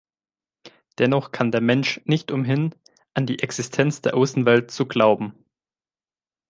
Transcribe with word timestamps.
Dennoch 0.97 1.31
kann 1.31 1.51
der 1.51 1.61
Mensch 1.61 2.01
nicht 2.05 2.31
umhin, 2.31 2.73
an 3.13 3.27
die 3.27 3.37
Existenz 3.43 4.01
der 4.01 4.15
Außenwelt 4.15 4.71
zu 4.71 4.87
glauben. 4.87 5.35